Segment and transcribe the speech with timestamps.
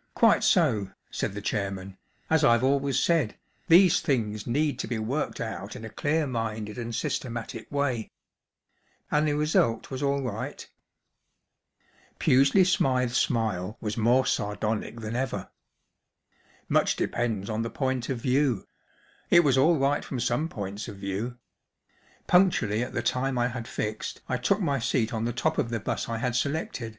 [0.14, 1.96] "Quite so," said the chairman."
[2.28, 3.38] As I’ve always said,
[3.68, 8.10] these things need to be worked out in a clear minded and systematic way.
[9.10, 10.68] And the result was all right?"
[12.20, 15.48] Pusely Smythe's smile was more sardonic than ever."
[16.78, 18.66] Much depends on the point of view;
[19.30, 21.38] it was all right from some points of view.
[22.26, 25.70] Punctually at the time I had fixed I took my seat on the top of
[25.70, 26.98] the bus I had selected.